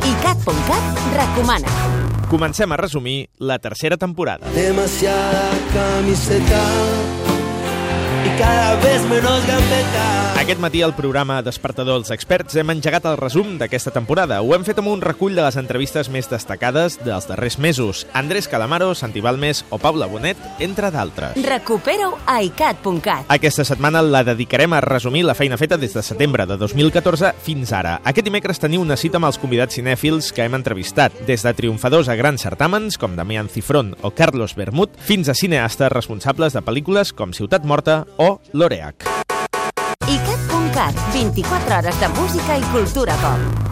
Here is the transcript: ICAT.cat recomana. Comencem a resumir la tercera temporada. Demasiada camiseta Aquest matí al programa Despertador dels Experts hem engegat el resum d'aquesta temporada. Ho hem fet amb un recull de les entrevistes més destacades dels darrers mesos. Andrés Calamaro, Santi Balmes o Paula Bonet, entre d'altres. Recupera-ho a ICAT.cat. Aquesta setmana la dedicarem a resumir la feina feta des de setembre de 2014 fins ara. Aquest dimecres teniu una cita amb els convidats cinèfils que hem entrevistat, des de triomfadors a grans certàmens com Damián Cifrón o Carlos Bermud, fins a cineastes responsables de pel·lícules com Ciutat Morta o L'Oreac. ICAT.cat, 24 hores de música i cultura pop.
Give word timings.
ICAT.cat 0.00 0.82
recomana. 1.12 1.68
Comencem 2.30 2.72
a 2.72 2.76
resumir 2.76 3.28
la 3.38 3.58
tercera 3.58 3.96
temporada. 3.98 4.48
Demasiada 4.54 5.50
camiseta 5.74 7.19
Aquest 10.40 10.60
matí 10.60 10.80
al 10.82 10.94
programa 10.96 11.42
Despertador 11.46 12.00
dels 12.00 12.10
Experts 12.10 12.56
hem 12.58 12.72
engegat 12.72 13.04
el 13.06 13.18
resum 13.20 13.52
d'aquesta 13.60 13.92
temporada. 13.94 14.40
Ho 14.42 14.54
hem 14.56 14.64
fet 14.66 14.78
amb 14.80 14.88
un 14.90 15.02
recull 15.04 15.36
de 15.36 15.44
les 15.44 15.58
entrevistes 15.60 16.08
més 16.10 16.26
destacades 16.30 16.96
dels 17.04 17.28
darrers 17.28 17.58
mesos. 17.62 18.06
Andrés 18.18 18.48
Calamaro, 18.48 18.88
Santi 18.98 19.20
Balmes 19.22 19.62
o 19.70 19.78
Paula 19.78 20.08
Bonet, 20.10 20.40
entre 20.58 20.90
d'altres. 20.90 21.36
Recupera-ho 21.44 22.16
a 22.26 22.40
ICAT.cat. 22.42 23.28
Aquesta 23.28 23.66
setmana 23.68 24.02
la 24.02 24.24
dedicarem 24.26 24.74
a 24.74 24.80
resumir 24.82 25.22
la 25.28 25.36
feina 25.38 25.58
feta 25.60 25.78
des 25.78 25.94
de 25.94 26.02
setembre 26.02 26.48
de 26.50 26.56
2014 26.58 27.34
fins 27.44 27.70
ara. 27.76 28.00
Aquest 28.02 28.26
dimecres 28.26 28.58
teniu 28.58 28.82
una 28.82 28.98
cita 28.98 29.20
amb 29.20 29.30
els 29.30 29.38
convidats 29.38 29.78
cinèfils 29.78 30.32
que 30.34 30.48
hem 30.48 30.58
entrevistat, 30.58 31.14
des 31.28 31.46
de 31.46 31.54
triomfadors 31.54 32.08
a 32.08 32.16
grans 32.18 32.42
certàmens 32.42 32.98
com 32.98 33.14
Damián 33.14 33.52
Cifrón 33.52 33.94
o 34.02 34.10
Carlos 34.10 34.56
Bermud, 34.58 34.98
fins 34.98 35.28
a 35.28 35.36
cineastes 35.38 35.92
responsables 35.92 36.58
de 36.58 36.64
pel·lícules 36.64 37.14
com 37.14 37.36
Ciutat 37.36 37.62
Morta 37.62 38.02
o 38.18 38.40
L'Oreac. 38.50 38.89
ICAT.cat, 40.10 40.94
24 41.12 41.76
hores 41.76 42.00
de 42.00 42.08
música 42.08 42.58
i 42.58 42.62
cultura 42.72 43.14
pop. 43.22 43.69